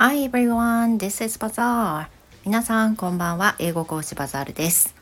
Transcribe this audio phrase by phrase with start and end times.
[0.00, 2.08] Hi everyone, this is Bazaar.
[2.44, 3.56] 皆さん、こんばんは。
[3.58, 4.94] 英語講師バザールです。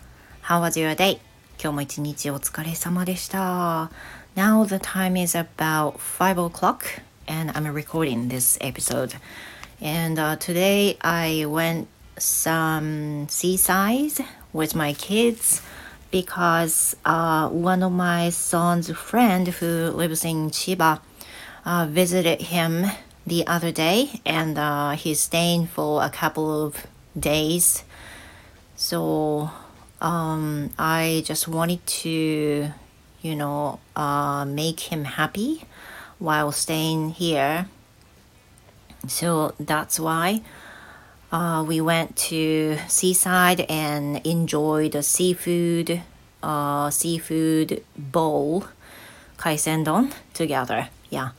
[0.44, 1.18] How was your day?
[1.60, 3.90] 今日も一日お疲れ様でした。
[4.36, 9.16] Now the time is about 5 o'clock and I'm recording this episode.
[9.80, 11.86] And、uh, today I went
[12.18, 15.60] some seaside with my kids
[16.10, 21.00] because uh, one of my son's friend who lives in Chiba
[21.64, 22.86] uh, visited him
[23.25, 26.87] the other day and uh, he's staying for a couple of
[27.17, 27.83] days.
[28.75, 29.51] So
[30.01, 32.71] um, I just wanted to,
[33.21, 35.63] you know, uh, make him happy
[36.17, 37.67] while staying here.
[39.07, 40.41] So that's why
[41.31, 46.01] uh, we went to seaside and enjoyed the seafood,
[46.41, 48.65] uh, seafood bowl,
[49.37, 50.89] kaisendon together.
[51.09, 51.29] Yeah.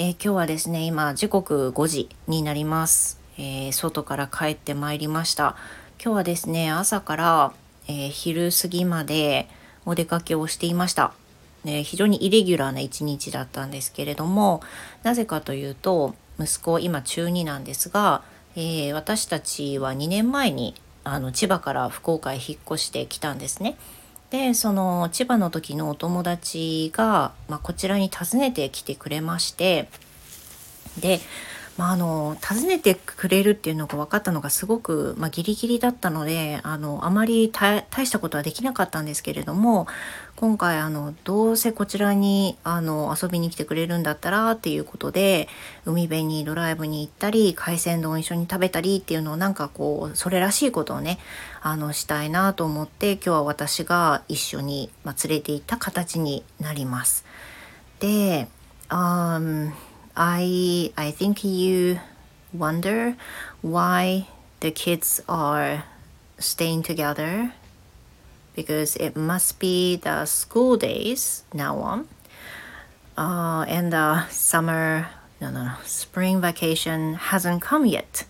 [0.00, 5.56] えー、今日はですね、今時刻5時になります、えー、外から帰ってまいりました。
[6.00, 7.52] 今日はですね、朝から、
[7.88, 9.48] え、昼過ぎまで
[9.84, 11.14] お出かけをしていました。
[11.64, 14.62] え非常にイレギュラーな一日だったんですけれども、
[15.02, 18.22] なぜかというと、息子今中2なんですが、
[18.54, 23.76] え私たちは2年前にあの千葉から福岡へ引っ越してきたんですね。
[24.30, 29.88] でその千葉の時のお友達が、まあ、こちらに訪ねてきてくれまして
[31.00, 31.20] で
[31.78, 39.86] まあ、あの訪ねてくれるっていうのが分かったのがすごく、まあ、ギリギリだったのであのあまり大したことはできなかったんですけれども
[40.34, 45.48] 今回あのどうせこちらにあの遊びに来てくれるんだったらっていうことで
[45.84, 51.20] 海辺にドライブに行ったり海鮮丼を一緒に食べたりっていうのをなんかこうそれらしいことをね
[51.60, 57.24] あのしたいなと思って今日は私が一緒に、まあ、連れて行った形になります。
[58.00, 58.48] で、
[58.88, 59.72] um,
[60.18, 62.00] I I think you
[62.52, 63.14] wonder
[63.62, 64.26] why
[64.58, 65.84] the kids are
[66.40, 67.52] staying together
[68.56, 72.08] because it must be the school days now on
[73.16, 75.06] uh, and the summer
[75.40, 78.26] no no no spring vacation hasn't come yet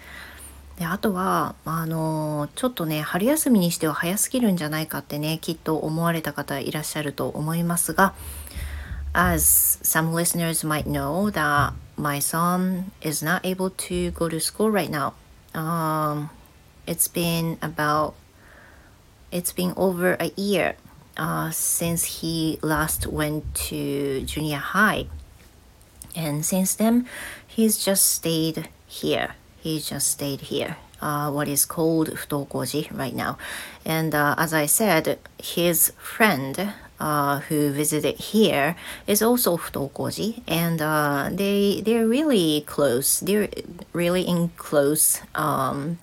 [0.78, 8.14] であとはあのちょっとね春休みにしては早すぎるんじゃないかってねきっと思われた方いらっしゃると思いますが
[9.18, 14.70] as some listeners might know that my son is not able to go to school
[14.70, 15.12] right now.
[15.54, 16.30] Um,
[16.86, 18.14] it's been about
[19.32, 20.76] it's been over a year
[21.16, 25.06] uh, since he last went to junior high,
[26.14, 27.08] and since then
[27.44, 29.34] he's just stayed here.
[29.58, 30.76] He just stayed here.
[31.02, 33.36] Uh, what is called futokoji right now,
[33.84, 38.76] and uh, as I said, his friend uh, who visited here
[39.06, 43.20] is also futokoji and uh, they they're really close.
[43.20, 43.48] They're
[43.92, 45.98] really in close um,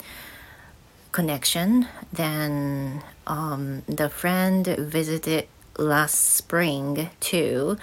[1.12, 5.48] connection then um, the friend visited
[5.78, 7.76] last spring too.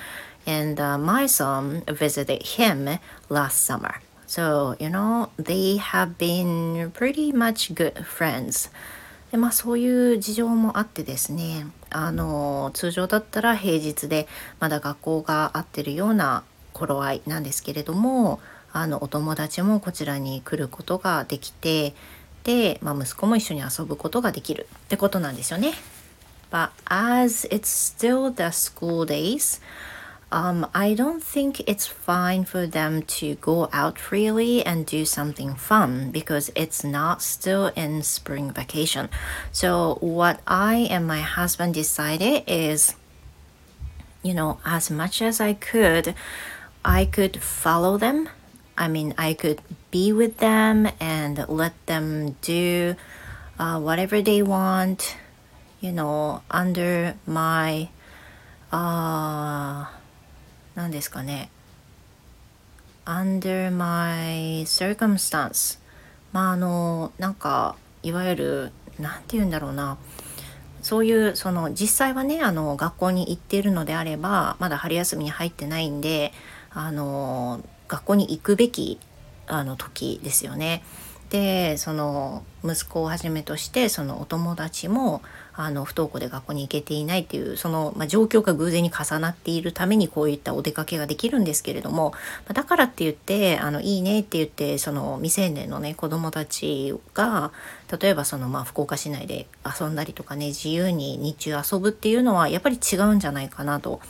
[0.45, 4.01] And uh, my son visited him last summer.
[4.25, 8.69] So you know they have been pretty much good friends
[9.33, 14.27] でまあそういう事情もあってですねあの通常だったら平日で
[14.59, 18.39] まだ学校が合ってるような頃合いなんですけれども
[18.71, 21.95] あのお友達もこちらに来ることができて
[22.43, 25.73] で、まあ、息子も一緒に遊ぶことができるってことなんですよね。
[26.51, 29.59] But as it's still the school days,
[30.33, 35.53] um, I don't think it's fine for them to go out freely and do something
[35.53, 39.09] fun because it's not still in spring vacation.
[39.51, 42.95] So, what I and my husband decided is,
[44.23, 46.15] you know, as much as I could,
[46.83, 48.27] I could follow them.
[48.75, 49.61] I mean, I could
[49.91, 52.95] be with them and let them do
[53.59, 55.15] uh, whatever they want,
[55.79, 57.89] you know, under my.
[58.71, 59.85] Uh,
[60.75, 61.49] 何ですかね。
[63.05, 65.79] Under my circumstance
[66.31, 69.97] まああのなんかいわゆる何て言うんだろうな。
[70.81, 76.33] そういうその実際はねあの学校に行っているのであればまだ春休みに入ってないんで
[76.71, 78.99] あの学校に行くべき
[79.47, 80.83] あの時ですよね。
[81.33, 85.23] でその息子をはじめとしてそのお友達も
[85.55, 92.13] あの不登校で学校に行けていないっていうその、まあ、状況が偶然に重なっているためにこういったお出かけができるんですけれども、
[92.53, 97.51] だからって言ってあのいいねって言ってその未成年のね子どもたちが
[97.99, 104.01] 例えばその、まあ、福岡市内で遊んだりとかね自由に日中遊ぶっていうのはやっぱり違うんじゃないかなと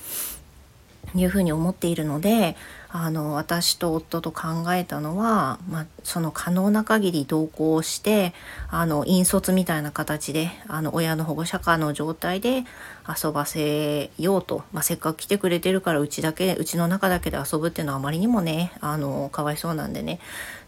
[1.16, 2.56] いうふうに思っているので
[2.96, 8.36] あの私と夫と考えたのは、まあ、その可能な限り同行して
[8.70, 12.66] あの引率みたいな形であの親の保護者化の状態で
[13.24, 20.20] 遊ばせようと、まあ、せっかく来てくれてるからうちだけうちの中だけで遊ぶっていうのはあまりにもねあのかわいそうなんでね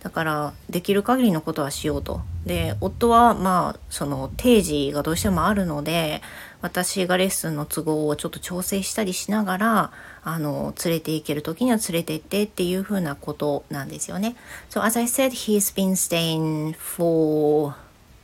[0.01, 2.21] だからできる限りのことはしようと。
[2.45, 6.21] で夫はまあその定時がどうしてもあるので
[6.61, 9.91] 私がレッスンの都合をちょっと調整したりしながら
[10.27, 14.35] あの連れて行ける時には連れて行ってっていう風なことなんですよね。
[14.71, 17.75] So as I said, he's been staying for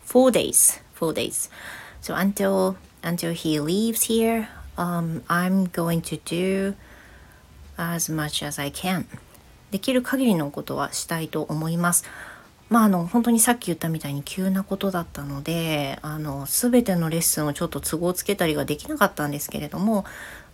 [0.04, 1.52] four days, four days.
[2.02, 6.74] So until until he leaves here, um, I'm going to do
[7.78, 9.06] as much as I can.
[9.70, 12.04] できる限りのことはしたいと思います。
[12.72, 20.06] まあ、あの本当にさっき言ったみたいに急なことだったのであの全てのレッスンをちょっと都合つけたりができなかったんですけれども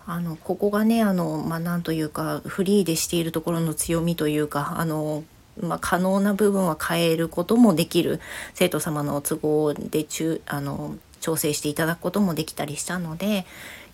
[0.08, 5.24] あのここがねあの、まあ、なんというかフリーでしているところの強みというかあの
[5.60, 8.20] まあ、可能な部分は変えることもできる
[8.54, 13.48] 生徒様の都合で中あの調整していただくこともできたりしたので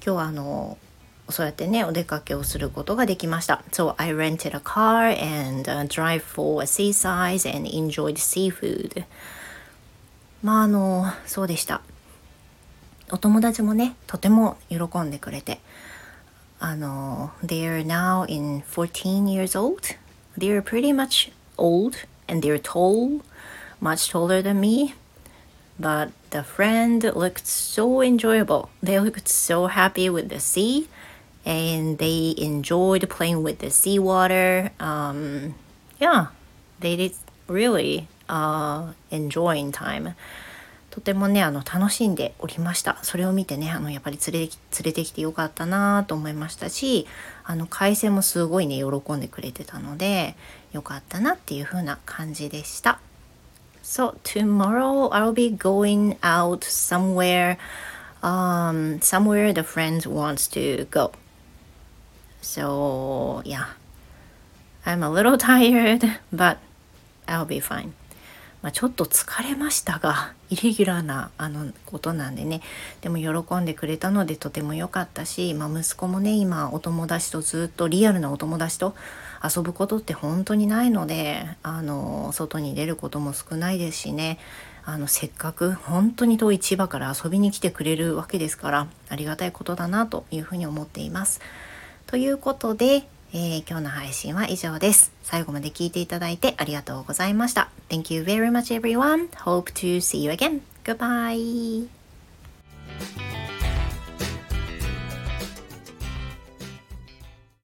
[0.05, 0.77] 今日はあの
[1.29, 3.63] そうやってね、お出かけをすることができました。
[3.71, 9.05] So I rented a car and、uh, drive for a seaside and enjoyed seafood.
[10.43, 11.81] まああの、そうでした。
[13.09, 15.59] お友達もね、とても喜んでくれて。
[16.63, 19.97] あの、they are now in 14 years old.
[20.37, 21.95] They are pretty much old
[22.27, 23.21] and they're tall,
[23.81, 24.95] much taller than me.
[25.77, 28.69] But the friend looked so enjoyable.
[28.81, 30.87] They looked so happy with the sea.
[31.45, 34.71] and they enjoyed playing with the seawater.
[34.79, 35.55] Um,
[35.99, 36.27] yeah,
[36.79, 37.13] they did
[37.47, 40.15] really uh, enjoying time.
[40.93, 44.49] とてもねあの楽しんでおりましたそれを見てねあのやっぱり連れ連
[44.83, 47.07] れてきてよかったなと思いましたし
[47.43, 50.35] あの海鮮もすごいね喜んでくれてたので
[50.71, 52.99] よかったなっていう風な感じでした
[53.83, 57.57] So tomorrow I'll be going out somewhere
[58.21, 61.11] um, somewhere the friend wants to go
[62.43, 63.67] So, yeah,
[64.85, 66.57] I'm a little tired, but
[67.25, 67.93] I'll be fine.
[68.63, 72.61] まあ、ちょっと疲れましたが、イレギュラーなあのことなんでね、
[73.01, 78.95] でも喜んでくれたのでとても良かったし、まあ、息子もね、今お友達とずっとリアルなお友達と
[79.43, 84.39] 遊ぶことって本当にないので、あの、外に出ることも少ないですしね、
[84.85, 91.41] あのせっかく本当に遠い千葉から遊びに来てくれるわけですからありがたいことだなというふうに思っています。
[92.07, 95.11] ということで、えー、今日の配信は以上です。
[95.23, 97.69] 最後まで聞いていただいてありがとうございました。
[97.89, 99.29] Thank you very much everyone.
[99.43, 100.61] Hope to see you again.
[100.83, 102.02] Goodbye.